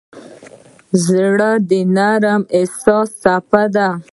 [1.05, 3.89] زړه د نرم احساس څپه ده.